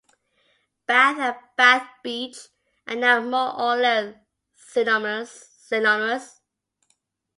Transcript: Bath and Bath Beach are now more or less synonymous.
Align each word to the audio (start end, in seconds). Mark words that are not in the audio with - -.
Bath 0.87 1.19
and 1.19 1.35
Bath 1.55 1.87
Beach 2.01 2.35
are 2.87 2.95
now 2.95 3.21
more 3.21 3.53
or 3.53 3.77
less 3.79 4.15
synonymous. 4.55 6.41